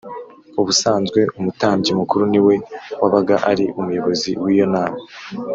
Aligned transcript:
Ubusanzwe, 0.61 1.19
umutambyi 1.39 1.91
mukuru 1.99 2.23
ni 2.31 2.39
we 2.45 2.55
wabaga 3.01 3.35
ari 3.51 3.65
umuyobozi 3.79 4.29
w’iyo 4.43 4.65
nama 4.73 4.99